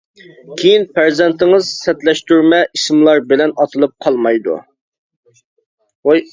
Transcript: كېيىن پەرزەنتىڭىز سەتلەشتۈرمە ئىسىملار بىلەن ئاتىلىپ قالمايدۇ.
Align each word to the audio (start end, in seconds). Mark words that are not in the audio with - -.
كېيىن 0.61 0.87
پەرزەنتىڭىز 0.95 1.69
سەتلەشتۈرمە 1.81 2.63
ئىسىملار 2.69 3.23
بىلەن 3.33 3.55
ئاتىلىپ 3.61 3.95
قالمايدۇ. 4.07 4.59